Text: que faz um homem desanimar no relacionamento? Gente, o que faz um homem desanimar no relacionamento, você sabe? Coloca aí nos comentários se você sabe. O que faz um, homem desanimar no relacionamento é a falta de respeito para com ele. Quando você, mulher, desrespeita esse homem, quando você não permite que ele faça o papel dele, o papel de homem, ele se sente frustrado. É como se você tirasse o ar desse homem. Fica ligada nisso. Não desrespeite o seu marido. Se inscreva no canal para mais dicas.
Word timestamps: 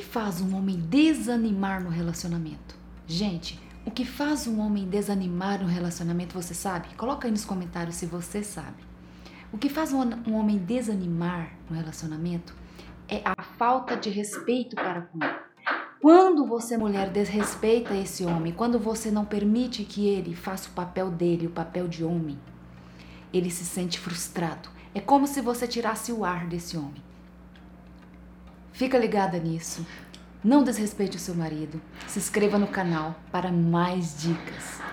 que 0.00 0.06
faz 0.06 0.40
um 0.40 0.56
homem 0.56 0.80
desanimar 0.80 1.84
no 1.84 1.90
relacionamento? 1.90 2.74
Gente, 3.06 3.60
o 3.84 3.90
que 3.90 4.06
faz 4.06 4.46
um 4.46 4.58
homem 4.58 4.88
desanimar 4.88 5.60
no 5.60 5.68
relacionamento, 5.68 6.32
você 6.32 6.54
sabe? 6.54 6.88
Coloca 6.94 7.28
aí 7.28 7.30
nos 7.30 7.44
comentários 7.44 7.96
se 7.96 8.06
você 8.06 8.42
sabe. 8.42 8.82
O 9.52 9.58
que 9.58 9.68
faz 9.68 9.92
um, 9.92 10.00
homem 10.34 10.56
desanimar 10.56 11.52
no 11.68 11.76
relacionamento 11.76 12.54
é 13.10 13.20
a 13.26 13.42
falta 13.42 13.94
de 13.94 14.08
respeito 14.08 14.74
para 14.74 15.02
com 15.02 15.22
ele. 15.22 15.34
Quando 16.00 16.46
você, 16.46 16.78
mulher, 16.78 17.10
desrespeita 17.10 17.94
esse 17.94 18.24
homem, 18.24 18.54
quando 18.54 18.78
você 18.78 19.10
não 19.10 19.26
permite 19.26 19.84
que 19.84 20.08
ele 20.08 20.34
faça 20.34 20.70
o 20.70 20.72
papel 20.72 21.10
dele, 21.10 21.46
o 21.46 21.50
papel 21.50 21.86
de 21.86 22.02
homem, 22.02 22.38
ele 23.34 23.50
se 23.50 23.66
sente 23.66 24.00
frustrado. 24.00 24.70
É 24.94 25.00
como 25.00 25.26
se 25.26 25.42
você 25.42 25.68
tirasse 25.68 26.10
o 26.10 26.24
ar 26.24 26.46
desse 26.46 26.78
homem. 26.78 27.09
Fica 28.80 28.96
ligada 28.96 29.38
nisso. 29.38 29.86
Não 30.42 30.64
desrespeite 30.64 31.14
o 31.14 31.20
seu 31.20 31.34
marido. 31.34 31.78
Se 32.08 32.18
inscreva 32.18 32.56
no 32.56 32.66
canal 32.66 33.14
para 33.30 33.52
mais 33.52 34.18
dicas. 34.18 34.89